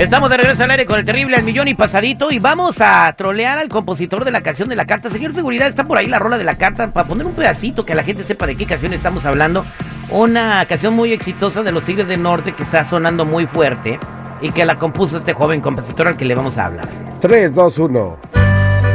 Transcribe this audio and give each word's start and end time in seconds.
Estamos 0.00 0.30
de 0.30 0.38
regreso 0.38 0.64
al 0.64 0.70
aire 0.70 0.86
con 0.86 0.98
el 0.98 1.04
terrible 1.04 1.36
al 1.36 1.42
millón 1.42 1.68
y 1.68 1.74
pasadito 1.74 2.30
y 2.30 2.38
vamos 2.38 2.76
a 2.80 3.12
trolear 3.18 3.58
al 3.58 3.68
compositor 3.68 4.24
de 4.24 4.30
la 4.30 4.40
canción 4.40 4.66
de 4.70 4.74
la 4.74 4.86
carta. 4.86 5.10
Señor 5.10 5.34
Seguridad, 5.34 5.68
está 5.68 5.84
por 5.84 5.98
ahí 5.98 6.06
la 6.06 6.18
rola 6.18 6.38
de 6.38 6.44
la 6.44 6.54
carta 6.54 6.88
para 6.88 7.06
poner 7.06 7.26
un 7.26 7.34
pedacito 7.34 7.84
que 7.84 7.94
la 7.94 8.02
gente 8.02 8.22
sepa 8.22 8.46
de 8.46 8.56
qué 8.56 8.64
canción 8.64 8.94
estamos 8.94 9.26
hablando. 9.26 9.66
Una 10.08 10.64
canción 10.64 10.94
muy 10.94 11.12
exitosa 11.12 11.62
de 11.62 11.70
los 11.70 11.84
Tigres 11.84 12.08
del 12.08 12.22
Norte 12.22 12.52
que 12.52 12.62
está 12.62 12.82
sonando 12.86 13.26
muy 13.26 13.44
fuerte 13.44 14.00
y 14.40 14.52
que 14.52 14.64
la 14.64 14.76
compuso 14.76 15.18
este 15.18 15.34
joven 15.34 15.60
compositor 15.60 16.08
al 16.08 16.16
que 16.16 16.24
le 16.24 16.34
vamos 16.34 16.56
a 16.56 16.64
hablar. 16.64 16.88
3, 17.20 17.54
2, 17.54 17.78
1. 17.78 18.16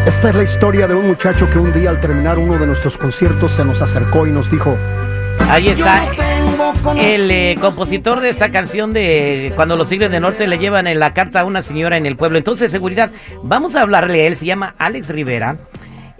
Esta 0.07 0.29
es 0.29 0.35
la 0.35 0.43
historia 0.43 0.87
de 0.87 0.95
un 0.95 1.05
muchacho 1.05 1.47
que 1.51 1.59
un 1.59 1.71
día 1.71 1.91
al 1.91 2.01
terminar 2.01 2.39
uno 2.39 2.57
de 2.57 2.65
nuestros 2.65 2.97
conciertos 2.97 3.51
se 3.51 3.63
nos 3.63 3.79
acercó 3.79 4.25
y 4.25 4.31
nos 4.31 4.49
dijo, 4.49 4.75
Ahí 5.47 5.67
está 5.67 6.24
el 6.99 7.31
eh, 7.31 7.57
compositor 7.59 8.19
de 8.21 8.29
esta 8.29 8.51
canción 8.51 8.93
de 8.93 9.51
cuando 9.55 9.75
los 9.75 9.89
Tigres 9.89 10.11
del 10.11 10.21
Norte 10.21 10.47
le 10.47 10.57
llevan 10.57 10.87
en 10.87 10.99
la 10.99 11.13
carta 11.13 11.41
a 11.41 11.45
una 11.45 11.61
señora 11.61 11.97
en 11.97 12.05
el 12.05 12.15
pueblo. 12.15 12.37
Entonces, 12.37 12.71
seguridad, 12.71 13.11
vamos 13.43 13.75
a 13.75 13.81
hablarle 13.81 14.21
a 14.21 14.27
él, 14.27 14.37
se 14.37 14.45
llama 14.45 14.75
Alex 14.77 15.09
Rivera, 15.09 15.57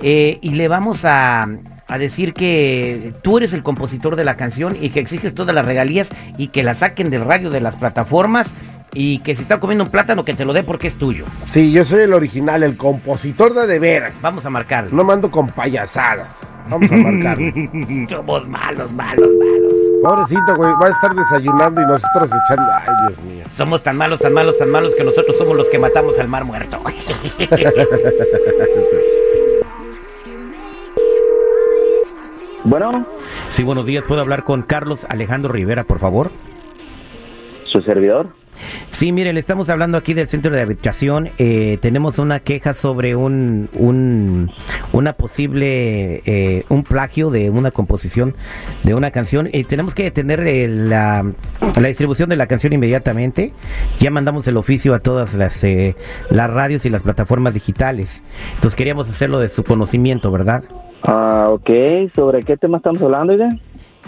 eh, 0.02 0.40
y 0.42 0.52
le 0.52 0.68
vamos 0.68 1.06
a, 1.06 1.48
a 1.88 1.98
decir 1.98 2.34
que 2.34 3.14
tú 3.22 3.38
eres 3.38 3.54
el 3.54 3.64
compositor 3.64 4.16
de 4.16 4.26
la 4.26 4.36
canción 4.36 4.76
y 4.80 4.90
que 4.90 5.00
exiges 5.00 5.34
todas 5.34 5.56
las 5.56 5.66
regalías 5.66 6.10
y 6.38 6.50
que 6.50 6.64
la 6.64 6.76
saquen 6.76 7.10
del 7.10 7.26
radio 7.26 7.50
de 7.50 7.62
las 7.62 7.76
plataformas 7.76 8.48
y 8.96 9.20
que 9.20 9.36
si 9.36 9.44
está 9.44 9.60
comiendo 9.60 9.84
un 9.84 9.92
plátano 9.92 10.24
que 10.24 10.34
te 10.34 10.46
lo 10.46 10.54
dé 10.54 10.64
porque 10.64 10.88
es 10.88 10.96
tuyo. 10.96 11.26
Sí, 11.50 11.72
yo 11.72 11.86
soy 11.86 12.02
el 12.02 12.14
original, 12.14 12.64
el 12.64 12.78
compositor 12.78 13.54
de 13.54 13.68
de 13.68 13.80
veras. 13.80 14.14
Vamos 14.22 14.46
a 14.46 14.50
marcarlo. 14.50 14.96
No 14.96 15.04
mando 15.04 15.30
con 15.30 15.48
payasadas. 15.48 16.30
Vamos 16.70 16.90
a 16.92 16.96
marcarlo. 16.96 17.52
Somos 18.10 18.48
malos, 18.48 18.92
malos, 18.94 19.30
malos. 19.38 19.55
Pobrecito, 20.06 20.56
güey, 20.56 20.72
va 20.80 20.86
a 20.86 20.90
estar 20.90 21.16
desayunando 21.16 21.82
y 21.82 21.86
nosotros 21.86 22.30
echando. 22.30 22.72
Ay, 22.72 23.08
Dios 23.08 23.24
mío. 23.24 23.44
Somos 23.58 23.82
tan 23.82 23.98
malos, 23.98 24.20
tan 24.20 24.34
malos, 24.34 24.56
tan 24.60 24.70
malos 24.70 24.94
que 24.96 25.04
nosotros 25.04 25.36
somos 25.36 25.58
los 25.58 25.68
que 25.70 25.80
matamos 25.80 26.20
al 26.20 26.28
mar 26.28 26.46
muerto. 26.46 26.80
Bueno, 32.68 33.06
Sí, 33.50 33.62
buenos 33.62 33.86
días. 33.86 34.04
¿Puedo 34.08 34.22
hablar 34.22 34.44
con 34.44 34.64
Carlos 34.64 35.06
Alejandro 35.08 35.52
Rivera, 35.54 35.84
por 35.84 36.00
favor? 36.00 36.32
su 37.72 37.82
servidor. 37.82 38.30
Sí, 38.90 39.12
mire, 39.12 39.34
le 39.34 39.40
estamos 39.40 39.70
hablando 39.70 39.98
aquí 39.98 40.14
del 40.14 40.28
centro 40.28 40.52
de 40.52 40.62
habitación. 40.62 41.30
Eh, 41.38 41.78
tenemos 41.82 42.20
una 42.20 42.40
queja 42.40 42.74
sobre 42.74 43.16
un, 43.16 43.70
un 43.74 44.52
una 44.94 45.14
posible 45.14 46.22
eh, 46.26 46.66
un 46.70 46.84
plagio 46.84 47.30
de 47.30 47.50
una 47.50 47.72
composición 47.72 48.36
de 48.84 48.94
una 48.94 49.12
canción. 49.12 49.50
Y 49.52 49.64
tenemos 49.64 49.96
que 49.96 50.04
detener 50.04 50.46
eh, 50.48 50.68
la, 50.68 51.26
la 51.80 51.88
distribución 51.88 52.30
de 52.30 52.36
la 52.36 52.48
canción 52.48 52.74
inmediatamente. 52.74 53.54
Ya 54.00 54.12
mandamos 54.12 54.48
el 54.48 54.58
oficio 54.58 54.94
a 54.94 55.00
todas 55.00 55.34
las 55.34 55.64
eh, 55.64 55.96
las 56.30 56.50
radios 56.50 56.86
y 56.86 56.90
las 56.90 57.04
plataformas 57.04 57.54
digitales. 57.54 58.24
Entonces 58.56 58.76
queríamos 58.76 59.10
hacerlo 59.10 59.40
de 59.40 59.50
su 59.50 59.64
conocimiento, 59.64 60.32
¿verdad? 60.32 60.64
Ah, 61.04 61.50
ok. 61.52 61.70
¿Sobre 62.16 62.44
qué 62.44 62.58
tema 62.58 62.78
estamos 62.78 63.02
hablando, 63.02 63.34
oiga? 63.34 63.50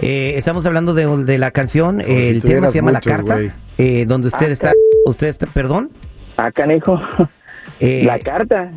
Eh, 0.02 0.34
estamos 0.38 0.66
hablando 0.66 0.94
de, 0.94 1.06
de 1.25 1.38
la 1.38 1.52
canción. 1.52 2.02
Eh, 2.02 2.06
si 2.06 2.28
el 2.30 2.41
tema 2.44 2.68
se 2.68 2.75
llama 2.75 2.91
La 2.91 3.02
Carta, 3.02 3.40
eh, 3.78 4.06
donde 4.08 4.28
usted 4.28 4.50
Ah, 4.50 4.53
está. 4.53 4.74
Usted 5.06 5.28
está, 5.28 5.47
perdón. 5.47 5.90
Ah, 6.38 6.52
canijo. 6.52 7.00
Eh, 7.79 8.03
La 8.05 8.19
carta. 8.19 8.72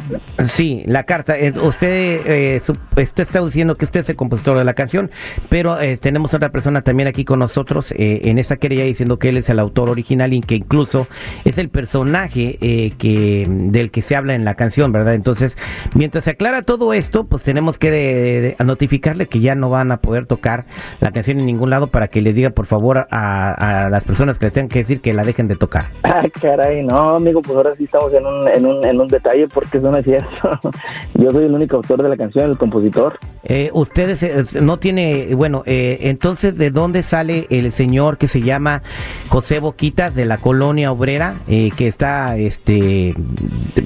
Sí, 0.48 0.82
la 0.86 1.04
carta. 1.04 1.38
Eh, 1.38 1.52
usted, 1.60 2.20
eh, 2.26 2.60
su- 2.60 2.72
usted 2.72 3.22
está 3.22 3.44
diciendo 3.44 3.76
que 3.76 3.84
usted 3.84 4.00
es 4.00 4.08
el 4.10 4.16
compositor 4.16 4.58
de 4.58 4.64
la 4.64 4.74
canción, 4.74 5.10
pero 5.48 5.80
eh, 5.80 5.96
tenemos 5.96 6.34
otra 6.34 6.50
persona 6.50 6.82
también 6.82 7.08
aquí 7.08 7.24
con 7.24 7.38
nosotros 7.38 7.92
eh, 7.92 8.20
en 8.24 8.38
esta 8.38 8.56
querella 8.56 8.84
diciendo 8.84 9.18
que 9.18 9.30
él 9.30 9.36
es 9.38 9.48
el 9.48 9.58
autor 9.58 9.88
original 9.88 10.32
y 10.32 10.40
que 10.40 10.54
incluso 10.56 11.06
es 11.44 11.58
el 11.58 11.68
personaje 11.68 12.58
que 12.98 13.46
del 13.48 13.90
que 13.90 14.02
se 14.02 14.16
habla 14.16 14.34
en 14.34 14.44
la 14.44 14.54
canción, 14.54 14.92
¿verdad? 14.92 15.14
Entonces, 15.14 15.56
mientras 15.94 16.24
se 16.24 16.30
aclara 16.30 16.62
todo 16.62 16.92
esto, 16.92 17.24
pues 17.24 17.42
tenemos 17.42 17.78
que 17.78 17.90
de- 17.90 18.56
notificarle 18.64 19.26
que 19.26 19.40
ya 19.40 19.54
no 19.54 19.70
van 19.70 19.92
a 19.92 19.98
poder 19.98 20.26
tocar 20.26 20.64
la 21.00 21.10
canción 21.10 21.38
en 21.40 21.46
ningún 21.46 21.70
lado 21.70 21.88
para 21.88 22.08
que 22.08 22.20
le 22.20 22.32
diga 22.32 22.50
por 22.50 22.66
favor 22.66 23.06
a, 23.10 23.84
a 23.86 23.90
las 23.90 24.04
personas 24.04 24.38
que 24.38 24.46
les 24.46 24.52
tengan 24.52 24.68
que 24.68 24.78
decir 24.80 25.00
que 25.00 25.12
la 25.12 25.24
dejen 25.24 25.48
de 25.48 25.56
tocar. 25.56 25.86
Ah, 26.04 26.22
caray, 26.40 26.82
no, 26.84 27.16
amigo, 27.16 27.42
pues 27.42 27.56
ahora 27.56 27.74
sí 27.76 27.84
estamos 27.84 28.12
en 28.12 28.26
un, 28.26 28.48
en 28.48 28.66
un, 28.66 28.79
en 28.84 29.00
un 29.00 29.08
detalle 29.08 29.48
porque 29.48 29.78
eso 29.78 29.90
no 29.90 29.98
es 29.98 30.04
cierto. 30.04 30.28
Yo 31.14 31.32
soy 31.32 31.44
el 31.44 31.54
único 31.54 31.76
autor 31.76 32.02
de 32.02 32.08
la 32.08 32.16
canción, 32.16 32.50
el 32.50 32.58
compositor. 32.58 33.18
Eh, 33.44 33.70
ustedes 33.72 34.22
eh, 34.22 34.44
no 34.60 34.78
tiene, 34.78 35.34
bueno, 35.34 35.62
eh, 35.66 35.98
entonces, 36.02 36.56
¿de 36.58 36.70
dónde 36.70 37.02
sale 37.02 37.46
el 37.50 37.72
señor 37.72 38.18
que 38.18 38.28
se 38.28 38.40
llama 38.40 38.82
José 39.28 39.60
Boquitas 39.60 40.14
de 40.14 40.24
la 40.24 40.38
colonia 40.38 40.92
obrera 40.92 41.36
eh, 41.48 41.70
que 41.76 41.86
está, 41.86 42.36
este, 42.36 43.14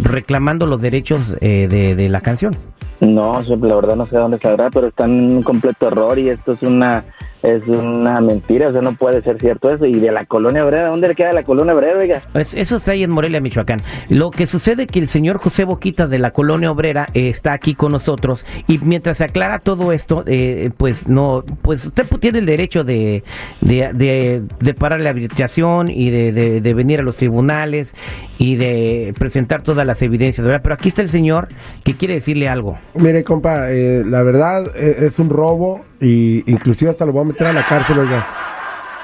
reclamando 0.03 0.67
los 0.67 0.81
derechos 0.81 1.37
eh, 1.41 1.67
de, 1.69 1.95
de 1.95 2.09
la 2.09 2.21
canción? 2.21 2.57
No, 3.01 3.43
la 3.43 3.75
verdad 3.75 3.97
no 3.97 4.07
sé 4.07 4.17
dónde 4.17 4.39
saldrá, 4.39 4.71
pero 4.71 4.87
está 4.87 5.05
en 5.05 5.37
un 5.37 5.43
completo 5.43 5.89
error 5.89 6.19
y 6.19 6.29
esto 6.29 6.53
es 6.53 6.63
una 6.63 7.05
es 7.45 7.67
una 7.69 8.21
mentira, 8.21 8.69
o 8.69 8.73
sea, 8.73 8.81
no 8.81 8.95
puede 8.95 9.23
ser 9.23 9.39
cierto 9.39 9.71
eso. 9.71 9.85
Y 9.87 10.01
de 10.01 10.11
la 10.11 10.25
colonia 10.25 10.65
obrera, 10.65 10.89
¿dónde 10.89 11.09
le 11.09 11.15
queda 11.15 11.33
la 11.33 11.45
colonia 11.45 11.75
obrera, 11.75 11.99
oiga? 11.99 12.23
Es- 12.35 12.55
Eso 12.55 12.77
está 12.77 12.93
ahí 12.93 13.05
en 13.05 13.11
Morelia, 13.11 13.41
Michoacán. 13.41 13.83
Lo 14.09 14.31
que 14.31 14.47
sucede 14.47 14.85
es 14.85 14.89
que 14.89 14.99
el 14.99 15.09
señor 15.09 15.39
José 15.39 15.65
Boquitas 15.65 16.09
de 16.11 16.19
la 16.19 16.31
colonia 16.31 16.71
obrera 16.71 17.09
eh, 17.15 17.29
está 17.29 17.53
aquí 17.53 17.75
con 17.75 17.93
nosotros 17.93 18.45
y 18.67 18.79
mientras 18.79 19.19
se 19.19 19.25
aclara 19.25 19.59
todo 19.59 19.93
esto, 19.93 20.25
eh, 20.27 20.71
pues 20.77 21.07
no, 21.09 21.45
pues 21.63 21.85
usted 21.87 22.05
pu- 22.09 22.19
tiene 22.19 22.39
el 22.39 22.47
derecho 22.47 22.83
de, 22.85 23.23
de, 23.61 23.91
de, 23.93 24.43
de 24.61 24.75
parar 24.75 25.01
la 25.01 25.11
habilitación 25.11 25.91
y 25.91 26.11
de, 26.11 26.33
de- 26.33 26.61
de 26.61 26.75
venir 26.75 27.01
a 27.01 27.03
los 27.03 27.17
tribunales 27.17 27.95
y 28.39 28.57
de 28.57 29.15
presentar 29.19 29.63
todas 29.63 29.87
las 29.87 30.01
evidencias, 30.03 30.47
¿verdad? 30.47 30.61
Pero 30.63 30.75
aquí 30.77 30.89
está 30.89 31.03
el 31.03 31.09
señor 31.09 31.49
que 31.85 31.95
quiere 31.95 32.15
decirle 32.15 32.49
algo. 32.49 32.79
Mire, 32.95 33.23
compa, 33.25 33.71
eh, 33.71 34.03
la 34.07 34.23
verdad 34.23 34.73
eh, 34.77 34.97
es 35.07 35.19
un 35.19 35.29
robo 35.31 35.83
y 36.01 36.51
inclusive 36.51 36.91
hasta 36.91 37.07
lo 37.07 37.13
voy 37.13 37.23
a 37.23 37.27
meter 37.27 37.47
a 37.47 37.53
la 37.53 37.67
cárcel, 37.67 37.99
oiga. 37.99 38.27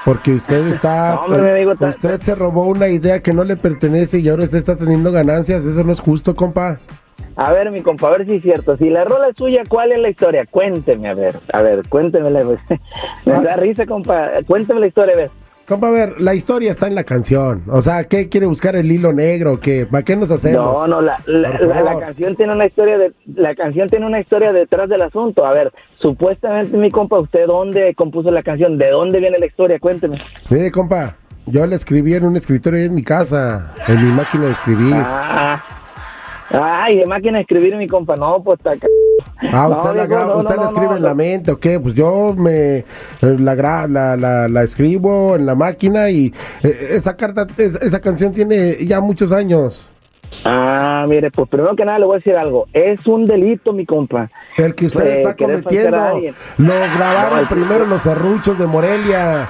Porque 0.03 0.31
usted 0.31 0.67
está... 0.67 1.19
No, 1.27 1.35
amigo, 1.35 1.73
usted 1.79 2.21
se 2.21 2.33
robó 2.33 2.65
una 2.65 2.87
idea 2.87 3.21
que 3.21 3.33
no 3.33 3.43
le 3.43 3.55
pertenece 3.55 4.19
y 4.19 4.29
ahora 4.29 4.43
usted 4.43 4.57
está 4.57 4.75
teniendo 4.75 5.11
ganancias. 5.11 5.63
Eso 5.63 5.83
no 5.83 5.93
es 5.93 5.99
justo, 5.99 6.35
compa. 6.35 6.79
A 7.35 7.51
ver, 7.53 7.71
mi 7.71 7.81
compa, 7.81 8.07
a 8.07 8.11
ver 8.11 8.25
si 8.25 8.35
es 8.35 8.41
cierto. 8.43 8.77
Si 8.77 8.89
la 8.89 9.03
rola 9.03 9.29
es 9.29 9.37
suya, 9.37 9.63
¿cuál 9.69 9.91
es 9.91 9.99
la 9.99 10.09
historia? 10.09 10.45
Cuénteme, 10.49 11.07
a 11.07 11.13
ver. 11.13 11.35
A 11.53 11.61
ver, 11.61 11.87
cuéntemela. 11.87 12.43
pues. 12.43 12.59
Me 13.25 13.43
da 13.43 13.55
risa, 13.55 13.85
compa. 13.85 14.29
Cuénteme 14.47 14.79
la 14.79 14.87
historia, 14.87 15.13
a 15.13 15.17
ver. 15.17 15.31
Compa, 15.71 15.87
a 15.87 15.91
ver, 15.91 16.19
la 16.19 16.35
historia 16.35 16.69
está 16.69 16.87
en 16.87 16.95
la 16.95 17.05
canción. 17.05 17.63
O 17.69 17.81
sea, 17.81 18.03
¿qué 18.03 18.27
quiere 18.27 18.45
buscar 18.45 18.75
el 18.75 18.91
hilo 18.91 19.13
negro? 19.13 19.57
¿Qué? 19.61 19.85
¿Para 19.85 20.03
qué 20.03 20.17
nos 20.17 20.29
hacemos? 20.29 20.57
No, 20.61 20.85
no, 20.85 21.01
la, 21.01 21.17
la, 21.27 21.57
la- 21.61 21.81
la 21.81 21.97
canción 21.97 22.35
tiene 22.35 22.51
una 22.51 22.65
historia 22.65 22.97
de, 22.97 23.13
la 23.35 23.55
canción 23.55 23.87
tiene 23.89 24.05
una 24.05 24.19
historia 24.19 24.51
detrás 24.51 24.89
del 24.89 25.01
asunto. 25.01 25.45
A 25.45 25.53
ver, 25.53 25.71
supuestamente, 26.01 26.75
mi 26.75 26.91
compa, 26.91 27.19
¿usted 27.19 27.47
dónde 27.47 27.95
compuso 27.95 28.31
la 28.31 28.43
canción? 28.43 28.77
¿De 28.77 28.89
dónde 28.89 29.21
viene 29.21 29.39
la 29.39 29.45
historia? 29.45 29.79
Cuénteme. 29.79 30.21
Mire, 30.49 30.69
compa, 30.71 31.15
yo 31.45 31.65
la 31.65 31.75
escribí 31.75 32.15
en 32.15 32.25
un 32.25 32.35
escritorio 32.35 32.83
en 32.83 32.93
mi 32.93 33.03
casa, 33.03 33.73
en 33.87 34.05
mi 34.05 34.11
máquina 34.11 34.47
de 34.47 34.51
escribir. 34.51 34.93
Ah, 34.93 35.63
ay, 36.51 36.97
de 36.97 37.05
máquina 37.05 37.37
de 37.37 37.43
escribir, 37.43 37.77
mi 37.77 37.87
compa. 37.87 38.17
No, 38.17 38.43
pues 38.43 38.59
está 38.59 38.71
Ah, 39.53 39.67
No, 39.69 39.73
usted, 39.77 39.95
la, 39.95 40.05
viejo, 40.05 40.21
gra- 40.21 40.27
no, 40.27 40.37
usted 40.37 40.55
no, 40.55 40.55
la 40.55 40.61
no, 40.63 40.67
escribe 40.69 40.87
no, 40.91 40.97
en 40.97 41.03
la 41.03 41.09
no. 41.09 41.15
mente, 41.15 41.51
¿o 41.51 41.59
qué? 41.59 41.79
Pues 41.79 41.95
yo 41.95 42.33
me 42.37 42.77
eh, 42.77 42.85
la, 43.21 43.55
gra- 43.55 43.87
la, 43.87 44.15
la, 44.17 44.47
la 44.47 44.63
escribo 44.63 45.35
en 45.35 45.45
la 45.45 45.55
máquina 45.55 46.09
y 46.09 46.33
eh, 46.63 46.87
esa 46.91 47.15
carta, 47.15 47.47
es- 47.57 47.75
esa 47.75 47.99
canción 47.99 48.33
tiene 48.33 48.75
ya 48.85 48.99
muchos 49.01 49.31
años. 49.31 49.79
Ah, 50.45 51.05
mire, 51.07 51.29
pues 51.29 51.49
primero 51.49 51.75
que 51.75 51.85
nada 51.85 51.99
le 51.99 52.05
voy 52.05 52.15
a 52.15 52.17
decir 52.17 52.35
algo. 52.35 52.65
Es 52.73 53.05
un 53.05 53.27
delito, 53.27 53.73
mi 53.73 53.85
compa. 53.85 54.29
El 54.57 54.73
que 54.75 54.85
usted 54.87 55.05
Eh, 55.05 55.17
está 55.21 55.35
cometiendo, 55.35 55.97
lo 56.57 56.73
grabaron 56.97 57.33
No, 57.33 57.39
el- 57.39 57.47
primero 57.47 57.85
los 57.85 58.01
serruchos 58.01 58.57
de 58.57 58.65
Morelia. 58.65 59.47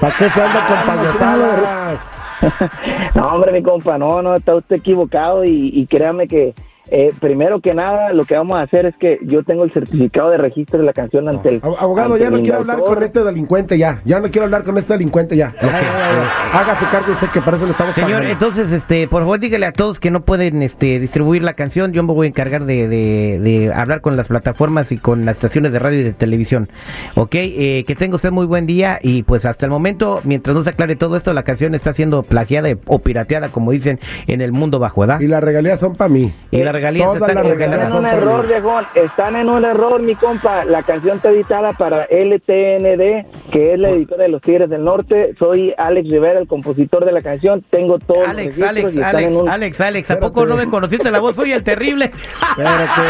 ¿Para 0.00 0.14
qué 0.16 0.28
se 0.28 0.42
anda 0.42 0.66
con 0.66 0.76
Ah, 0.76 0.84
no, 0.86 1.02
payasadas? 1.02 1.98
no, 3.14 3.28
hombre, 3.34 3.52
mi 3.52 3.62
compa, 3.62 3.96
no, 3.98 4.20
no, 4.22 4.34
está 4.36 4.54
usted 4.54 4.76
equivocado 4.76 5.44
y, 5.44 5.70
y 5.72 5.86
créame 5.86 6.28
que 6.28 6.54
eh, 6.90 7.12
primero 7.20 7.60
que 7.60 7.74
nada, 7.74 8.12
lo 8.12 8.24
que 8.24 8.34
vamos 8.36 8.58
a 8.58 8.62
hacer 8.62 8.86
es 8.86 8.96
que 8.96 9.18
yo 9.22 9.42
tengo 9.42 9.64
el 9.64 9.72
certificado 9.72 10.30
de 10.30 10.38
registro 10.38 10.78
de 10.78 10.84
la 10.84 10.92
canción 10.92 11.28
ante 11.28 11.48
el. 11.48 11.62
Ab- 11.62 11.76
Abogado, 11.78 12.14
ante 12.14 12.24
ya 12.24 12.30
no 12.30 12.40
quiero 12.40 12.58
hablar 12.58 12.78
con 12.80 13.02
este 13.02 13.24
delincuente 13.24 13.76
ya. 13.78 14.00
Ya 14.04 14.20
no 14.20 14.30
quiero 14.30 14.44
hablar 14.44 14.64
con 14.64 14.78
este 14.78 14.92
delincuente 14.92 15.36
ya. 15.36 15.54
ya. 15.60 16.50
Hágase 16.52 16.86
cargo 16.90 17.12
usted 17.12 17.28
que 17.28 17.40
para 17.40 17.56
eso 17.56 17.66
le 17.66 17.72
estamos 17.72 17.94
Señor, 17.94 18.10
pagando. 18.12 18.30
entonces, 18.30 18.72
este, 18.72 19.08
por 19.08 19.22
favor, 19.22 19.38
dígale 19.38 19.66
a 19.66 19.72
todos 19.72 20.00
que 20.00 20.10
no 20.10 20.24
pueden 20.24 20.62
este, 20.62 20.98
distribuir 21.00 21.42
la 21.42 21.54
canción. 21.54 21.92
Yo 21.92 22.02
me 22.02 22.12
voy 22.12 22.26
a 22.26 22.30
encargar 22.30 22.64
de, 22.64 22.88
de- 22.88 23.38
de 23.40 23.72
hablar 23.74 24.00
con 24.00 24.16
las 24.16 24.28
plataformas 24.28 24.92
y 24.92 24.98
con 24.98 25.24
las 25.24 25.36
estaciones 25.36 25.72
de 25.72 25.78
radio 25.78 26.00
y 26.00 26.02
de 26.04 26.12
televisión. 26.12 26.68
Ok, 27.16 27.34
eh, 27.34 27.84
que 27.86 27.94
tenga 27.94 28.16
usted 28.16 28.30
muy 28.32 28.46
buen 28.46 28.66
día 28.66 28.98
y 29.02 29.22
pues 29.22 29.44
hasta 29.44 29.66
el 29.66 29.70
momento, 29.70 30.20
mientras 30.24 30.54
no 30.56 30.62
se 30.62 30.70
aclare 30.70 30.96
todo 30.96 31.16
esto, 31.16 31.32
la 31.32 31.42
canción 31.42 31.74
está 31.74 31.92
siendo 31.92 32.22
plagiada 32.22 32.68
o 32.86 32.98
pirateada, 33.00 33.48
como 33.50 33.72
dicen 33.72 33.98
en 34.26 34.40
el 34.40 34.52
mundo 34.52 34.78
bajo, 34.78 35.00
¿verdad? 35.02 35.20
Y 35.20 35.26
las 35.26 35.42
regalías 35.42 35.80
son 35.80 35.94
para 35.96 36.08
mí. 36.08 36.32
Y 36.50 36.62
regalías 36.76 37.06
Todas 37.14 37.28
están 37.28 37.42
congeladas. 37.44 37.90
en 37.90 37.96
un 37.96 38.06
error, 38.06 38.46
viejón. 38.46 38.84
Están 38.94 39.36
en 39.36 39.48
un 39.48 39.64
error, 39.64 40.00
mi 40.02 40.14
compa. 40.14 40.64
La 40.64 40.82
canción 40.82 41.16
está 41.16 41.30
editada 41.30 41.72
para 41.72 42.04
LTND, 42.04 43.26
que 43.50 43.72
es 43.72 43.78
la 43.78 43.88
editora 43.90 44.24
de 44.24 44.28
los 44.28 44.42
Tigres 44.42 44.68
del 44.70 44.84
Norte. 44.84 45.34
Soy 45.38 45.74
Alex 45.76 46.08
Rivera, 46.10 46.38
el 46.38 46.46
compositor 46.46 47.04
de 47.04 47.12
la 47.12 47.22
canción. 47.22 47.64
Tengo 47.70 47.98
todo 47.98 48.24
Alex, 48.26 48.60
Alex, 48.60 48.96
Alex, 48.96 49.34
Alex, 49.48 49.80
Alex, 49.80 50.10
¿a 50.10 50.18
poco 50.18 50.46
no 50.46 50.56
me 50.56 50.68
conociste 50.68 51.10
la 51.10 51.18
voz? 51.20 51.34
Soy 51.36 51.52
el 51.52 51.62
terrible. 51.62 52.06
Espérate, 52.06 53.02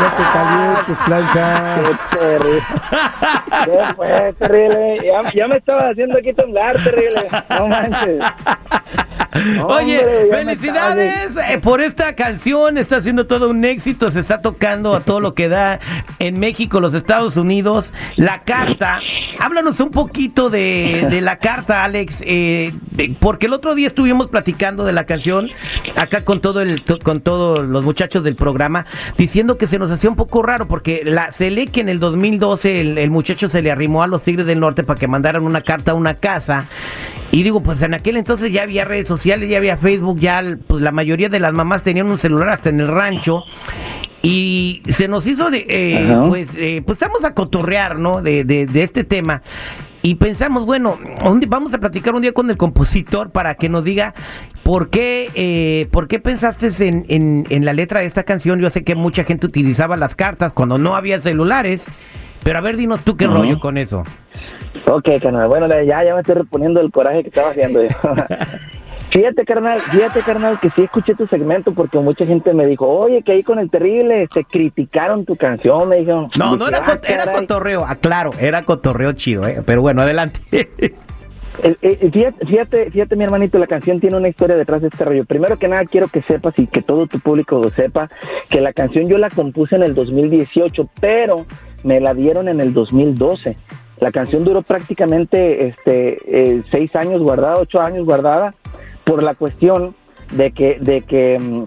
no 0.00 0.06
te 0.16 0.22
calientes, 0.32 0.96
plancha. 1.06 1.76
Qué 2.10 2.18
terrible. 2.18 2.62
¿Qué 3.64 3.94
fue, 3.96 4.34
terrible? 4.38 4.96
Ya, 5.04 5.32
ya 5.34 5.48
me 5.48 5.56
estaba 5.56 5.88
haciendo 5.90 6.18
aquí 6.18 6.32
temblar, 6.32 6.76
terrible. 6.82 7.26
No 7.50 7.68
manches. 7.68 8.18
Oye, 9.66 9.98
hombre, 9.98 10.28
felicidades 10.44 11.30
eh, 11.48 11.58
por 11.58 11.80
esta 11.80 12.14
canción, 12.14 12.78
está 12.78 13.00
siendo 13.00 13.26
todo 13.26 13.50
un 13.50 13.64
éxito, 13.64 14.10
se 14.12 14.20
está 14.20 14.40
tocando 14.40 14.94
a 14.94 15.00
todo 15.00 15.18
lo 15.20 15.34
que 15.34 15.48
da 15.48 15.80
en 16.20 16.38
México, 16.38 16.78
los 16.80 16.94
Estados 16.94 17.36
Unidos. 17.36 17.92
La 18.16 18.42
carta, 18.44 19.00
háblanos 19.40 19.80
un 19.80 19.90
poquito 19.90 20.50
de, 20.50 21.08
de 21.10 21.20
la 21.20 21.38
carta, 21.38 21.82
Alex, 21.82 22.22
eh, 22.24 22.72
de- 22.92 23.16
porque 23.18 23.46
el 23.46 23.54
otro 23.54 23.74
día 23.74 23.88
estuvimos 23.88 24.28
platicando 24.28 24.84
de 24.84 24.92
la 24.92 25.04
canción 25.04 25.48
acá 25.96 26.24
con 26.24 26.40
todo 26.40 26.60
el 26.62 26.82
to- 26.82 27.00
con 27.00 27.20
todos 27.20 27.66
los 27.66 27.82
muchachos 27.82 28.22
del 28.22 28.36
programa, 28.36 28.86
diciendo 29.18 29.58
que 29.58 29.66
se 29.66 29.78
nos 29.80 29.90
hacía 29.90 30.10
un 30.10 30.16
poco 30.16 30.42
raro 30.42 30.68
porque 30.68 31.02
la 31.04 31.32
se 31.32 31.50
lee 31.50 31.66
que 31.66 31.80
en 31.80 31.88
el 31.88 31.98
2012 31.98 32.80
el, 32.80 32.98
el 32.98 33.10
muchacho 33.10 33.48
se 33.48 33.62
le 33.62 33.72
arrimó 33.72 34.02
a 34.04 34.06
los 34.06 34.22
Tigres 34.22 34.46
del 34.46 34.60
Norte 34.60 34.84
para 34.84 34.98
que 35.00 35.08
mandaran 35.08 35.42
una 35.42 35.62
carta 35.62 35.90
a 35.92 35.94
una 35.94 36.14
casa. 36.14 36.66
Y 37.30 37.42
digo, 37.42 37.62
pues 37.64 37.82
en 37.82 37.94
aquel 37.94 38.16
entonces 38.16 38.52
ya 38.52 38.62
había 38.62 38.83
redes 38.84 39.08
sociales, 39.08 39.48
ya 39.48 39.56
había 39.58 39.76
Facebook, 39.76 40.18
ya 40.20 40.42
pues 40.66 40.82
la 40.82 40.92
mayoría 40.92 41.28
de 41.28 41.40
las 41.40 41.52
mamás 41.52 41.82
tenían 41.82 42.06
un 42.06 42.18
celular 42.18 42.50
hasta 42.50 42.68
en 42.68 42.80
el 42.80 42.88
rancho. 42.88 43.42
Y 44.22 44.82
se 44.88 45.06
nos 45.06 45.26
hizo 45.26 45.50
de, 45.50 45.66
eh, 45.68 46.16
pues, 46.28 46.48
eh, 46.56 46.82
pues 46.86 46.98
vamos 46.98 47.24
a 47.24 47.34
cotorrear, 47.34 47.98
¿no? 47.98 48.22
De, 48.22 48.44
de, 48.44 48.64
de 48.64 48.82
este 48.82 49.04
tema. 49.04 49.42
Y 50.00 50.14
pensamos, 50.16 50.64
bueno, 50.66 50.98
vamos 51.48 51.74
a 51.74 51.78
platicar 51.78 52.14
un 52.14 52.22
día 52.22 52.32
con 52.32 52.48
el 52.50 52.56
compositor 52.56 53.30
para 53.30 53.54
que 53.54 53.68
nos 53.68 53.84
diga 53.84 54.14
por 54.62 54.88
qué, 54.90 55.30
eh, 55.34 55.88
por 55.90 56.08
qué 56.08 56.20
pensaste 56.20 56.70
en, 56.86 57.04
en, 57.08 57.46
en 57.50 57.64
la 57.64 57.72
letra 57.72 58.00
de 58.00 58.06
esta 58.06 58.24
canción. 58.24 58.60
Yo 58.60 58.70
sé 58.70 58.82
que 58.82 58.94
mucha 58.94 59.24
gente 59.24 59.46
utilizaba 59.46 59.96
las 59.96 60.14
cartas 60.14 60.52
cuando 60.52 60.78
no 60.78 60.96
había 60.96 61.20
celulares, 61.20 61.86
pero 62.42 62.58
a 62.58 62.60
ver, 62.62 62.76
dinos 62.76 63.02
tú 63.02 63.16
qué 63.16 63.26
rollo 63.26 63.60
con 63.60 63.78
eso. 63.78 64.04
Ok, 64.90 65.08
carnal. 65.22 65.48
Bueno, 65.48 65.68
ya, 65.68 66.04
ya 66.04 66.14
me 66.14 66.20
estoy 66.20 66.34
reponiendo 66.36 66.80
el 66.80 66.90
coraje 66.90 67.22
que 67.22 67.28
estaba 67.28 67.50
haciendo. 67.50 67.82
yo. 67.82 67.88
fíjate, 69.10 69.44
carnal, 69.44 69.80
fíjate, 69.80 70.20
carnal, 70.22 70.58
que 70.58 70.70
sí 70.70 70.82
escuché 70.82 71.14
tu 71.14 71.26
segmento 71.28 71.72
porque 71.72 71.98
mucha 71.98 72.26
gente 72.26 72.52
me 72.52 72.66
dijo, 72.66 72.88
oye, 72.88 73.22
que 73.22 73.32
ahí 73.32 73.42
con 73.42 73.58
el 73.58 73.70
terrible 73.70 74.26
se 74.34 74.44
criticaron 74.44 75.24
tu 75.24 75.36
canción, 75.36 75.88
me 75.88 75.96
dijeron. 75.96 76.28
No, 76.36 76.56
no 76.56 76.68
era, 76.68 76.78
"Ah, 76.78 76.86
cot- 77.00 77.08
era 77.08 77.24
caray". 77.24 77.40
cotorreo, 77.40 77.84
aclaro, 77.86 78.30
era 78.40 78.62
cotorreo 78.64 79.12
chido, 79.12 79.46
¿eh? 79.46 79.62
pero 79.64 79.82
bueno, 79.82 80.02
adelante. 80.02 80.40
Eh, 81.62 81.76
eh, 81.82 82.10
fíjate, 82.12 82.46
fíjate, 82.46 82.90
fíjate, 82.90 83.14
mi 83.14 83.22
hermanito, 83.22 83.58
la 83.60 83.68
canción 83.68 84.00
tiene 84.00 84.16
una 84.16 84.26
historia 84.28 84.56
detrás 84.56 84.82
de 84.82 84.88
este 84.88 85.04
rollo. 85.04 85.24
Primero 85.24 85.56
que 85.56 85.68
nada, 85.68 85.84
quiero 85.84 86.08
que 86.08 86.20
sepas 86.22 86.58
y 86.58 86.66
que 86.66 86.82
todo 86.82 87.06
tu 87.06 87.20
público 87.20 87.60
lo 87.62 87.70
sepa, 87.70 88.10
que 88.50 88.60
la 88.60 88.72
canción 88.72 89.08
yo 89.08 89.18
la 89.18 89.30
compuse 89.30 89.76
en 89.76 89.84
el 89.84 89.94
2018, 89.94 90.90
pero 91.00 91.46
me 91.84 92.00
la 92.00 92.12
dieron 92.12 92.48
en 92.48 92.60
el 92.60 92.74
2012. 92.74 93.56
La 94.00 94.10
canción 94.10 94.44
duró 94.44 94.62
prácticamente 94.62 95.68
este, 95.68 96.18
eh, 96.26 96.62
seis 96.70 96.94
años 96.96 97.22
guardada, 97.22 97.58
ocho 97.58 97.80
años 97.80 98.04
guardada, 98.04 98.54
por 99.04 99.22
la 99.22 99.34
cuestión 99.34 99.94
de 100.32 100.52
que, 100.52 100.78
de 100.80 101.02
que 101.02 101.38
mm, 101.38 101.64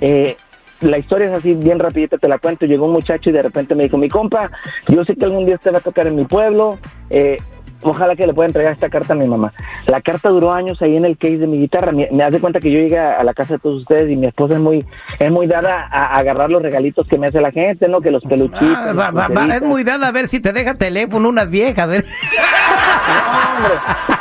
eh, 0.00 0.36
la 0.80 0.98
historia 0.98 1.28
es 1.28 1.34
así, 1.34 1.54
bien 1.54 1.78
rapidita, 1.78 2.18
te 2.18 2.28
la 2.28 2.38
cuento. 2.38 2.66
Llegó 2.66 2.86
un 2.86 2.92
muchacho 2.92 3.30
y 3.30 3.32
de 3.32 3.42
repente 3.42 3.74
me 3.74 3.84
dijo, 3.84 3.98
mi 3.98 4.08
compa, 4.08 4.50
yo 4.88 5.04
sé 5.04 5.14
que 5.14 5.24
algún 5.24 5.46
día 5.46 5.56
usted 5.56 5.72
va 5.72 5.78
a 5.78 5.82
tocar 5.82 6.06
en 6.06 6.16
mi 6.16 6.24
pueblo, 6.24 6.78
eh, 7.10 7.38
ojalá 7.82 8.16
que 8.16 8.26
le 8.26 8.34
pueda 8.34 8.48
entregar 8.48 8.72
esta 8.72 8.88
carta 8.90 9.12
a 9.14 9.16
mi 9.16 9.26
mamá. 9.26 9.52
La 9.86 10.00
carta 10.00 10.28
duró 10.28 10.52
años 10.52 10.80
ahí 10.82 10.96
en 10.96 11.04
el 11.04 11.16
case 11.18 11.38
de 11.38 11.46
mi 11.46 11.58
guitarra. 11.58 11.92
Me, 11.92 12.08
me 12.12 12.22
hace 12.24 12.40
cuenta 12.40 12.60
que 12.60 12.70
yo 12.70 12.78
llegué 12.78 12.98
a, 12.98 13.18
a 13.20 13.24
la 13.24 13.34
casa 13.34 13.54
de 13.54 13.60
todos 13.60 13.80
ustedes 13.82 14.10
y 14.10 14.16
mi 14.16 14.26
esposa 14.26 14.54
es 14.54 14.60
muy 14.60 14.84
es 15.18 15.30
muy 15.30 15.46
dada 15.46 15.86
a, 15.90 16.06
a 16.06 16.18
agarrar 16.18 16.50
los 16.50 16.62
regalitos 16.62 17.06
que 17.08 17.18
me 17.18 17.28
hace 17.28 17.40
la 17.40 17.50
gente, 17.52 17.88
¿no? 17.88 18.00
Que 18.00 18.10
los 18.10 18.22
peluchitos. 18.24 18.60
Ah, 18.76 18.92
va- 18.96 19.10
las 19.10 19.14
va- 19.14 19.28
va- 19.28 19.54
es 19.56 19.62
muy 19.62 19.84
dada 19.84 20.08
a 20.08 20.12
ver 20.12 20.28
si 20.28 20.40
te 20.40 20.52
deja 20.52 20.74
teléfono 20.74 21.28
unas 21.28 21.48
viejas. 21.50 21.88
¿eh? 21.94 22.04
No, 22.06 23.56
hombre. 23.58 24.19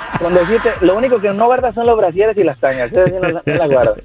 Lo 0.82 0.98
único 0.98 1.20
que 1.20 1.30
no 1.30 1.46
guarda 1.46 1.74
son 1.74 1.86
los 1.86 1.98
brasieres 1.98 2.38
y 2.38 2.44
las 2.44 2.60
tañas, 2.60 2.92
esas 2.92 3.10
sí 3.10 3.52
no, 3.58 3.70
guardo. 3.70 3.96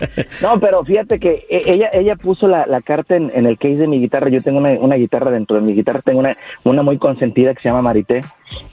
No, 0.41 0.61
pero 0.61 0.85
fíjate 0.85 1.19
que 1.19 1.45
e- 1.49 1.63
ella 1.73 1.91
ella 1.93 2.17
puso 2.17 2.47
la, 2.47 2.67
la 2.67 2.81
carta 2.83 3.17
en, 3.17 3.33
en 3.35 3.47
el 3.47 3.59
case 3.59 3.77
de 3.77 3.89
mi 3.89 4.01
guitarra. 4.01 4.29
Yo 4.29 4.43
tengo 4.43 4.59
una, 4.59 4.71
una 4.79 4.95
guitarra 4.97 5.31
dentro 5.31 5.57
de 5.57 5.63
mi 5.63 5.75
guitarra, 5.75 6.03
tengo 6.03 6.21
una, 6.21 6.37
una 6.65 6.83
muy 6.83 6.99
consentida 6.99 7.55
que 7.55 7.63
se 7.63 7.69
llama 7.69 7.83
Marité. 7.83 8.23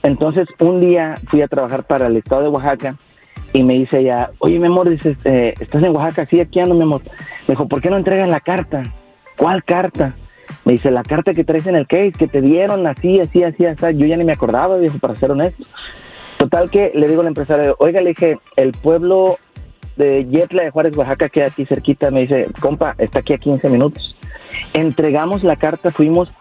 Entonces, 0.02 0.46
un 0.60 0.80
día 0.80 1.16
fui 1.28 1.42
a 1.42 1.48
trabajar 1.48 1.84
para 1.84 2.06
el 2.06 2.16
estado 2.16 2.42
de 2.42 2.48
Oaxaca 2.48 2.96
y 3.52 3.62
me 3.62 3.74
dice 3.74 3.98
ella, 3.98 4.30
oye, 4.38 4.58
mi 4.58 4.66
amor, 4.66 4.88
dices, 4.88 5.16
eh, 5.24 5.54
¿estás 5.58 5.82
en 5.82 5.94
Oaxaca? 5.94 6.26
Sí, 6.30 6.40
aquí 6.40 6.60
ando, 6.60 6.74
mi 6.74 6.82
amor. 6.82 7.02
Me 7.48 7.54
dijo, 7.54 7.66
¿por 7.66 7.82
qué 7.82 7.90
no 7.90 7.96
entregas 7.96 8.28
la 8.28 8.40
carta? 8.40 8.82
¿Cuál 9.36 9.64
carta? 9.64 10.14
Me 10.64 10.74
dice, 10.74 10.90
la 10.90 11.02
carta 11.02 11.34
que 11.34 11.44
traes 11.44 11.66
en 11.66 11.76
el 11.76 11.86
case, 11.86 12.12
que 12.12 12.28
te 12.28 12.40
dieron 12.40 12.86
así, 12.86 13.20
así, 13.20 13.42
así, 13.42 13.66
así. 13.66 13.84
Yo 13.96 14.06
ya 14.06 14.16
ni 14.16 14.24
me 14.24 14.32
acordaba, 14.32 14.78
dijo, 14.78 14.98
para 14.98 15.16
ser 15.16 15.32
honesto. 15.32 15.64
Total 16.42 16.72
que 16.72 16.90
le 16.92 17.06
digo 17.06 17.20
al 17.20 17.28
empresario, 17.28 17.76
oiga, 17.78 18.00
le 18.00 18.08
dije, 18.08 18.36
el 18.56 18.72
pueblo 18.72 19.38
de 19.94 20.24
Yetla 20.24 20.64
de 20.64 20.70
Juárez, 20.72 20.96
Oaxaca, 20.96 21.28
queda 21.28 21.46
aquí 21.46 21.64
cerquita. 21.66 22.10
Me 22.10 22.22
dice, 22.22 22.48
compa, 22.60 22.96
está 22.98 23.20
aquí 23.20 23.32
a 23.32 23.38
15 23.38 23.68
minutos. 23.68 24.16
Entregamos 24.74 25.44
la 25.44 25.54
carta, 25.54 25.92
fuimos. 25.92 26.32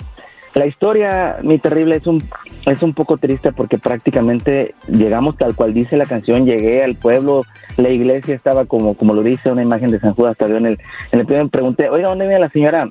La 0.55 0.65
historia, 0.65 1.37
mi 1.43 1.59
terrible, 1.59 1.97
es 1.97 2.07
un, 2.07 2.27
es 2.65 2.81
un 2.81 2.95
poco 2.95 3.17
triste 3.17 3.51
porque 3.51 3.77
prácticamente 3.77 4.73
llegamos 4.87 5.37
tal 5.37 5.55
cual 5.55 5.71
dice 5.71 5.97
la 5.97 6.07
canción, 6.07 6.47
llegué 6.47 6.83
al 6.83 6.95
pueblo, 6.95 7.43
la 7.77 7.89
iglesia 7.89 8.33
estaba 8.33 8.65
como, 8.65 8.97
como 8.97 9.13
lo 9.13 9.21
dice, 9.21 9.51
una 9.51 9.61
imagen 9.61 9.91
de 9.91 9.99
San 9.99 10.15
Judas 10.15 10.35
Tadeo 10.35 10.57
en 10.57 10.65
el, 10.65 10.79
en 11.11 11.19
el 11.19 11.27
primer 11.27 11.47
pregunté, 11.49 11.91
oiga, 11.91 12.09
¿dónde 12.09 12.25
viene 12.25 12.41
la 12.41 12.49
señora 12.49 12.89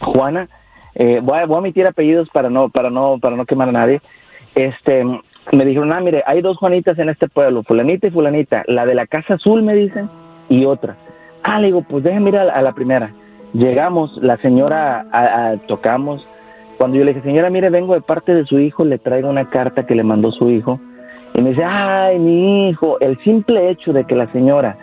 Juana? 0.00 0.48
Eh, 0.94 1.20
voy, 1.22 1.38
a, 1.38 1.44
voy 1.44 1.56
a 1.56 1.58
omitir 1.58 1.86
apellidos 1.86 2.30
para 2.30 2.48
no, 2.48 2.70
para 2.70 2.88
no, 2.88 3.18
para 3.20 3.36
no 3.36 3.44
quemar 3.44 3.68
a 3.68 3.72
nadie. 3.72 4.00
Este, 4.54 5.04
me 5.52 5.64
dijeron, 5.64 5.92
ah, 5.92 6.00
mire, 6.00 6.22
hay 6.26 6.40
dos 6.42 6.56
Juanitas 6.58 6.98
en 6.98 7.08
este 7.08 7.28
pueblo, 7.28 7.62
fulanita 7.62 8.06
y 8.06 8.10
fulanita, 8.10 8.64
la 8.66 8.84
de 8.86 8.94
la 8.94 9.06
Casa 9.06 9.34
Azul, 9.34 9.62
me 9.62 9.74
dicen, 9.74 10.08
y 10.48 10.64
otra. 10.64 10.96
Ah, 11.42 11.60
le 11.60 11.66
digo, 11.68 11.82
pues 11.82 12.02
déjeme 12.04 12.30
ir 12.30 12.36
a, 12.38 12.62
la- 12.62 12.72
primera. 12.72 13.12
Llegamos, 13.52 14.16
la 14.20 14.36
señora, 14.38 15.06
a- 15.12 15.54
tocamos. 15.66 16.26
Cuando 16.78 16.98
yo 16.98 17.04
le 17.04 17.14
dije, 17.14 17.24
señora, 17.26 17.48
mire, 17.48 17.70
vengo 17.70 17.94
de 17.94 18.00
parte 18.02 18.34
de 18.34 18.44
su 18.44 18.58
hijo, 18.58 18.84
le 18.84 18.98
traigo 18.98 19.28
una 19.30 19.48
carta 19.48 19.86
que 19.86 19.94
le 19.94 20.02
mandó 20.02 20.30
su 20.32 20.50
hijo. 20.50 20.78
Y 21.34 21.42
me 21.42 21.50
dice, 21.50 21.64
ay, 21.64 22.18
mi 22.18 22.68
hijo, 22.70 22.98
el 23.00 23.16
simple 23.22 23.70
hecho 23.70 23.92
de 23.92 24.04
que 24.04 24.14
la 24.16 24.26
señora 24.32 24.76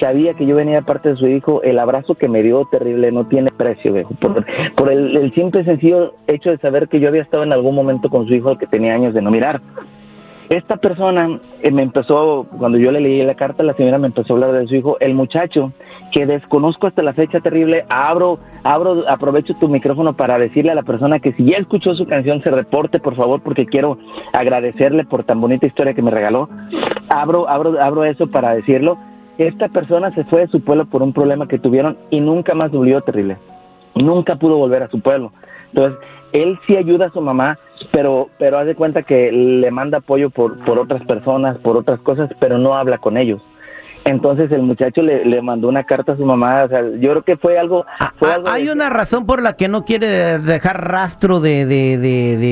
sabía 0.00 0.32
que 0.34 0.46
yo 0.46 0.56
venía 0.56 0.76
de 0.76 0.82
parte 0.82 1.10
de 1.10 1.16
su 1.16 1.26
hijo, 1.26 1.62
el 1.62 1.78
abrazo 1.78 2.14
que 2.14 2.26
me 2.28 2.42
dio 2.42 2.64
terrible 2.70 3.12
no 3.12 3.26
tiene 3.26 3.50
precio, 3.50 3.92
viejo. 3.92 4.14
Por, 4.20 4.44
por 4.74 4.90
el, 4.90 5.14
el 5.16 5.34
simple 5.34 5.62
sencillo 5.64 6.14
hecho 6.26 6.50
de 6.50 6.58
saber 6.58 6.88
que 6.88 7.00
yo 7.00 7.08
había 7.08 7.20
estado 7.22 7.42
en 7.42 7.52
algún 7.52 7.74
momento 7.74 8.08
con 8.08 8.26
su 8.26 8.34
hijo 8.34 8.56
que 8.56 8.66
tenía 8.66 8.94
años 8.94 9.12
de 9.14 9.20
no 9.20 9.30
mirar. 9.30 9.60
Esta 10.50 10.78
persona 10.78 11.38
eh, 11.62 11.70
me 11.70 11.82
empezó, 11.82 12.44
cuando 12.58 12.76
yo 12.76 12.90
le 12.90 13.00
leí 13.00 13.22
la 13.22 13.36
carta, 13.36 13.62
la 13.62 13.74
señora 13.74 13.98
me 13.98 14.08
empezó 14.08 14.32
a 14.32 14.36
hablar 14.36 14.52
de 14.52 14.66
su 14.66 14.74
hijo, 14.74 14.96
el 14.98 15.14
muchacho, 15.14 15.72
que 16.10 16.26
desconozco 16.26 16.88
hasta 16.88 17.04
la 17.04 17.12
fecha 17.12 17.38
terrible, 17.38 17.84
abro, 17.88 18.40
abro, 18.64 19.08
aprovecho 19.08 19.54
tu 19.60 19.68
micrófono 19.68 20.16
para 20.16 20.40
decirle 20.40 20.72
a 20.72 20.74
la 20.74 20.82
persona 20.82 21.20
que 21.20 21.34
si 21.34 21.44
ya 21.44 21.58
escuchó 21.58 21.94
su 21.94 22.04
canción 22.04 22.42
se 22.42 22.50
reporte, 22.50 22.98
por 22.98 23.14
favor, 23.14 23.40
porque 23.42 23.64
quiero 23.64 23.96
agradecerle 24.32 25.04
por 25.04 25.22
tan 25.22 25.40
bonita 25.40 25.66
historia 25.66 25.94
que 25.94 26.02
me 26.02 26.10
regaló. 26.10 26.48
Abro, 27.08 27.48
abro, 27.48 27.80
abro 27.80 28.04
eso 28.04 28.26
para 28.26 28.52
decirlo. 28.52 28.98
Esta 29.38 29.68
persona 29.68 30.12
se 30.16 30.24
fue 30.24 30.40
de 30.40 30.48
su 30.48 30.64
pueblo 30.64 30.86
por 30.86 31.04
un 31.04 31.12
problema 31.12 31.46
que 31.46 31.60
tuvieron 31.60 31.96
y 32.10 32.18
nunca 32.20 32.56
más 32.56 32.72
volvió 32.72 33.00
terrible. 33.02 33.36
Nunca 33.94 34.34
pudo 34.34 34.56
volver 34.56 34.82
a 34.82 34.88
su 34.88 35.00
pueblo. 35.00 35.30
Entonces, 35.72 35.96
él 36.32 36.58
sí 36.66 36.76
ayuda 36.76 37.06
a 37.06 37.12
su 37.12 37.20
mamá, 37.20 37.56
pero, 37.92 38.28
pero 38.38 38.58
haz 38.58 38.66
de 38.66 38.74
cuenta 38.74 39.02
que 39.02 39.30
le 39.32 39.70
manda 39.70 39.98
apoyo 39.98 40.30
por, 40.30 40.58
por 40.64 40.78
otras 40.78 41.02
personas, 41.04 41.58
por 41.58 41.76
otras 41.76 42.00
cosas, 42.00 42.30
pero 42.40 42.58
no 42.58 42.76
habla 42.76 42.98
con 42.98 43.16
ellos. 43.16 43.40
Entonces 44.04 44.50
el 44.50 44.62
muchacho 44.62 45.02
le, 45.02 45.24
le 45.26 45.42
mandó 45.42 45.68
una 45.68 45.84
carta 45.84 46.12
a 46.12 46.16
su 46.16 46.24
mamá, 46.24 46.64
o 46.64 46.68
sea, 46.68 46.80
yo 47.00 47.10
creo 47.10 47.22
que 47.22 47.36
fue 47.36 47.58
algo... 47.58 47.84
Ah, 47.98 48.12
Fue 48.18 48.30
ah, 48.30 48.34
algo 48.34 48.48
hay 48.48 48.66
de- 48.66 48.72
una 48.72 48.88
razón 48.88 49.26
por 49.26 49.42
la 49.42 49.56
que 49.56 49.68
no 49.68 49.84
quiere 49.84 50.38
dejar 50.38 50.90
rastro 50.90 51.40
de, 51.40 51.66
de- 51.66 51.98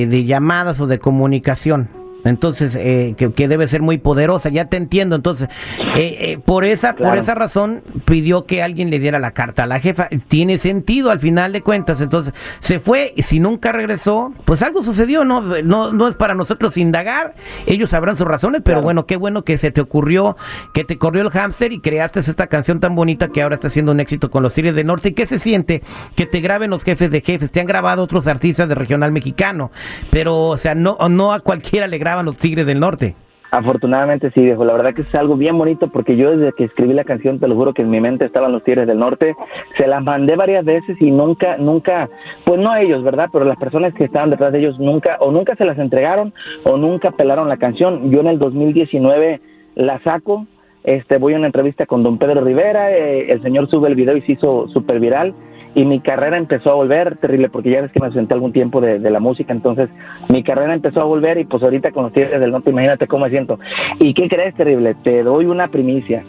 de 0.07 0.25
llamadas 0.25 0.79
o 0.81 0.87
de 0.87 0.99
comunicación. 0.99 1.89
Entonces, 2.25 2.75
eh, 2.75 3.15
que, 3.17 3.33
que 3.33 3.49
debe 3.49 3.69
ser 3.69 3.81
muy 3.83 3.99
poderosa, 3.99 4.49
ya 4.49 4.67
te 4.67 4.77
entiendo. 4.77 5.17
Entonces, 5.17 5.49
eh, 5.97 6.17
eh, 6.21 6.39
por 6.45 6.65
esa 6.65 6.95
por 6.95 7.17
esa 7.17 7.35
razón 7.35 7.83
pidió 8.05 8.45
que 8.45 8.63
alguien 8.63 8.91
le 8.91 8.99
diera 8.99 9.19
la 9.19 9.31
carta 9.33 9.63
a 9.63 9.67
la 9.67 9.81
jefa. 9.81 10.09
Tiene 10.29 10.59
sentido 10.59 11.11
al 11.11 11.21
final 11.21 11.53
de 11.53 11.63
cuentas. 11.63 12.01
Entonces, 12.01 12.35
se 12.61 12.81
fue 12.81 13.13
y 13.17 13.23
si 13.23 13.41
nunca 13.41 13.73
regresó, 13.73 14.33
pues 14.45 14.63
algo 14.63 14.83
sucedió, 14.83 15.25
¿no? 15.25 15.41
No, 15.41 15.93
no 15.93 16.09
es 16.09 16.15
para 16.17 16.35
nosotros 16.35 16.77
indagar. 16.77 17.35
Ellos 17.67 17.91
sabrán 17.91 18.17
sus 18.17 18.27
razones, 18.27 18.63
pero 18.65 18.77
Claro. 18.79 18.85
bueno, 18.85 19.07
qué 19.07 19.17
bueno 19.17 19.45
que 19.45 19.57
se 19.59 19.71
te 19.71 19.81
ocurrió, 19.81 20.37
que 20.75 20.85
te 20.85 20.99
corrió 20.99 21.23
el 21.23 21.31
hámster 21.31 21.73
y 21.73 21.81
creaste 21.81 22.21
esta 22.21 22.47
canción 22.49 22.81
tan 22.81 22.95
bonita 22.95 23.29
que 23.29 23.43
ahora 23.43 23.55
está 23.55 23.71
siendo 23.71 23.93
un 23.93 24.01
éxito 24.01 24.31
con 24.31 24.43
los 24.43 24.55
Tigres 24.55 24.75
del 24.75 24.87
Norte. 24.87 25.09
¿Y 25.11 25.13
qué 25.15 25.27
se 25.27 25.39
siente 25.39 25.83
que 26.17 26.27
te 26.27 26.41
graben 26.41 26.71
los 26.71 26.83
jefes 26.85 27.11
de 27.11 27.21
jefes? 27.21 27.51
Te 27.51 27.61
han 27.61 27.67
grabado 27.67 28.03
otros 28.03 28.27
artistas 28.27 28.69
de 28.69 28.75
regional 28.75 29.13
mexicano, 29.13 29.71
pero, 30.11 30.47
o 30.49 30.57
sea, 30.57 30.75
no, 30.75 30.97
no 31.09 31.33
a 31.33 31.41
cualquiera 31.41 31.87
le 31.87 31.99
graban 32.09 32.25
los 32.25 32.39
Tigres 32.39 32.65
del 32.65 32.81
Norte. 32.81 33.15
Afortunadamente 33.51 34.31
sí, 34.31 34.43
viejo. 34.43 34.65
La 34.65 34.73
verdad 34.73 34.95
que 34.95 35.03
es 35.03 35.15
algo 35.15 35.37
bien 35.37 35.59
bonito 35.59 35.89
porque 35.89 36.17
yo 36.17 36.37
desde 36.37 36.53
que 36.55 36.65
escribí 36.65 36.95
la 36.95 37.05
canción, 37.05 37.39
te 37.39 37.47
lo 37.47 37.55
juro 37.55 37.75
que 37.75 37.83
en 37.83 37.91
mi 37.91 38.01
mente 38.01 38.25
estaban 38.25 38.53
los 38.53 38.65
Tigres 38.65 38.87
del 38.87 38.99
Norte. 38.99 39.35
Se 39.77 39.87
las 39.87 40.03
mandé 40.03 40.35
varias 40.35 40.65
veces 40.65 40.97
y 41.01 41.11
nunca, 41.11 41.59
nunca, 41.59 42.09
pues 42.45 42.59
no 42.61 42.75
ellos, 42.77 43.03
¿verdad? 43.03 43.29
Pero 43.31 43.45
las 43.45 43.59
personas 43.59 43.93
que 43.93 44.05
estaban 44.05 44.31
detrás 44.31 44.53
de 44.53 44.61
ellos 44.61 44.79
nunca, 44.79 45.17
o 45.21 45.31
nunca 45.31 45.55
se 45.57 45.67
las 45.67 45.79
entregaron 45.79 46.33
o 46.65 46.79
nunca 46.79 47.11
pelaron 47.11 47.49
la 47.49 47.59
canción. 47.59 48.11
Yo 48.11 48.21
en 48.21 48.29
el 48.29 48.39
2019 48.39 49.41
la 49.75 49.99
saco, 50.03 50.47
este, 50.85 51.19
voy 51.19 51.35
a 51.35 51.37
una 51.37 51.47
entrevista 51.47 51.85
con 51.85 52.03
don 52.03 52.17
Pedro 52.17 52.43
Rivera, 52.43 52.91
eh, 52.91 53.31
el 53.31 53.43
señor 53.43 53.69
sube 53.69 53.89
el 53.89 53.95
video 53.95 54.17
y 54.17 54.23
se 54.23 54.33
hizo 54.33 54.69
súper 54.69 54.99
viral 54.99 55.35
y 55.79 55.85
mi 55.85 56.01
carrera 56.01 56.37
empezó 56.37 56.73
a 56.73 56.75
volver 56.75 57.19
terrible 57.19 57.51
porque 57.51 57.71
ya 57.71 57.81
ves 57.81 57.93
que 57.93 58.01
me 58.01 58.07
ausenté 58.07 58.35
algún 58.35 58.53
tiempo 58.53 58.81
de, 58.81 58.99
de 58.99 59.11
la 59.11 59.21
música, 59.21 59.53
entonces 59.53 59.89
mi 60.29 60.43
carrera 60.43 60.75
empezó 60.75 61.01
a 61.01 61.05
volver 61.05 61.39
y 61.39 61.45
pues 61.45 61.63
ahorita 61.63 61.93
con 61.93 62.03
los 62.03 62.13
Tigres 62.13 62.41
del 62.41 62.51
Norte, 62.51 62.71
imagínate 62.71 63.07
cómo 63.07 63.27
me 63.27 63.31
siento. 63.31 63.61
¿Y 64.01 64.13
qué 64.13 64.29
crees 64.29 64.57
terrible? 64.57 64.97
Te 65.05 65.23
doy 65.23 65.47
una 65.47 65.69
primicia. 65.69 66.25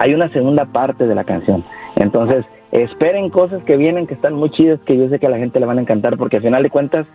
Hay 0.00 0.12
una 0.12 0.28
segunda 0.34 0.66
parte 0.66 1.06
de 1.06 1.14
la 1.14 1.24
canción. 1.24 1.64
Entonces, 1.96 2.44
esperen 2.72 3.30
cosas 3.30 3.62
que 3.64 3.78
vienen 3.78 4.06
que 4.06 4.12
están 4.12 4.34
muy 4.34 4.50
chidas, 4.50 4.78
que 4.80 4.98
yo 4.98 5.08
sé 5.08 5.18
que 5.18 5.28
a 5.28 5.30
la 5.30 5.38
gente 5.38 5.60
le 5.60 5.66
van 5.66 5.78
a 5.78 5.80
encantar 5.80 6.18
porque 6.18 6.36
al 6.36 6.42
final 6.42 6.62
de 6.62 6.68
cuentas 6.68 7.06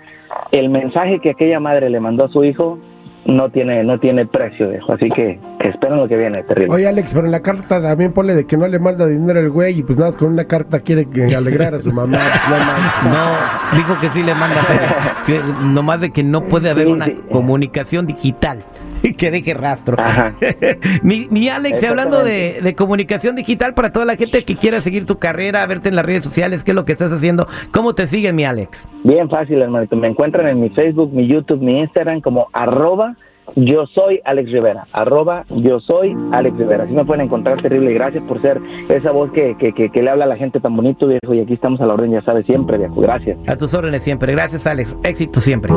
el 0.52 0.70
mensaje 0.70 1.20
que 1.20 1.30
aquella 1.30 1.60
madre 1.60 1.92
le 1.92 2.00
mandó 2.00 2.26
a 2.26 2.30
su 2.30 2.44
hijo 2.44 2.80
no 3.26 3.50
tiene 3.50 3.84
no 3.84 4.00
tiene 4.00 4.26
precio, 4.26 4.70
viejo. 4.70 4.94
Así 4.94 5.10
que 5.10 5.40
esperen 5.60 5.98
lo 5.98 6.08
que 6.08 6.16
viene, 6.18 6.44
terrible. 6.44 6.74
Oye, 6.74 6.88
Alex, 6.88 7.14
pero 7.14 7.26
en 7.26 7.32
la 7.32 7.42
carta 7.42 7.82
también 7.82 8.14
ponle 8.14 8.36
de 8.36 8.46
que 8.46 8.56
no 8.58 8.68
le 8.68 8.80
manda 8.80 9.08
dinero 9.08 9.40
el 9.40 9.50
güey 9.50 9.80
y 9.80 9.84
pues 9.84 9.98
nada, 9.98 10.12
más 10.12 10.18
con 10.18 10.30
una 10.34 10.46
carta 10.46 10.80
quiere 10.80 11.10
que 11.10 11.36
alegrar 11.36 11.74
a 11.76 11.80
su 11.80 11.92
mamá. 11.92 12.20
Pues, 12.48 12.62
no 13.12 13.78
dijo 13.78 14.00
que 14.00 14.10
sí 14.10 14.24
le 14.24 14.34
manda, 14.36 14.62
pero 14.68 14.82
que 15.26 15.64
nomás 15.66 16.02
de 16.02 16.12
que 16.12 16.24
no 16.24 16.42
puede 16.44 16.70
haber 16.70 16.86
Sí, 16.86 16.92
una 16.92 17.06
sí. 17.06 17.20
comunicación 17.32 18.06
digital 18.06 18.60
que 19.18 19.32
deje 19.32 19.54
rastro. 19.54 19.98
Mi, 21.04 21.28
mi 21.30 21.50
Alex, 21.50 21.84
hablando 21.84 22.24
de, 22.24 22.60
de 22.62 22.76
comunicación 22.76 23.36
digital 23.36 23.74
para 23.74 23.92
toda 23.92 24.06
la 24.06 24.16
gente 24.16 24.44
que 24.44 24.56
quiera 24.56 24.82
seguir 24.82 25.06
tu 25.06 25.18
carrera, 25.18 25.66
verte 25.66 25.90
en 25.90 25.96
las 25.96 26.06
redes 26.06 26.24
sociales, 26.24 26.64
qué 26.64 26.72
es 26.72 26.76
lo 26.76 26.86
que 26.86 26.94
estás 26.94 27.12
haciendo, 27.12 27.48
¿cómo 27.72 27.94
te 27.94 28.08
siguen, 28.08 28.36
mi 28.36 28.46
Alex? 28.46 28.88
Bien 29.04 29.30
fácil, 29.30 29.62
hermanito. 29.62 29.96
Me 29.96 30.08
encuentran 30.08 30.48
en 30.48 30.60
mi 30.60 30.70
Facebook, 30.70 31.12
mi 31.14 31.28
YouTube, 31.28 31.62
mi 31.62 31.80
Instagram 31.80 32.22
como 32.22 32.48
arroba 32.54 33.16
yo 33.56 33.86
soy 33.88 34.20
Alex 34.26 34.52
Rivera. 34.52 34.88
Arroba 34.92 35.46
yo 35.50 35.80
soy 35.80 36.16
Alex 36.32 36.58
Rivera. 36.58 36.84
Así 36.86 36.94
me 36.94 37.06
pueden 37.06 37.26
encontrar 37.26 37.62
terrible. 37.62 37.94
Gracias 37.94 38.24
por 38.24 38.42
ser 38.42 38.60
esa 38.90 39.12
voz 39.12 39.32
que, 39.32 39.56
que, 39.58 39.72
que, 39.74 39.90
que 39.90 40.02
le 40.02 40.10
habla 40.10 40.26
a 40.26 40.28
la 40.28 40.38
gente 40.38 40.60
tan 40.60 40.76
bonito, 40.76 41.08
viejo. 41.08 41.34
Y 41.34 41.42
aquí 41.42 41.54
estamos 41.54 41.80
a 41.82 41.86
la 41.86 41.94
orden, 41.94 42.12
ya 42.12 42.22
sabes, 42.24 42.46
siempre, 42.46 42.78
viejo. 42.78 43.00
Gracias. 43.00 43.38
A 43.48 43.56
tus 43.56 43.74
órdenes 43.74 44.04
siempre. 44.04 44.32
Gracias, 44.34 44.66
Alex. 44.68 44.98
Éxito 45.04 45.40
siempre. 45.40 45.72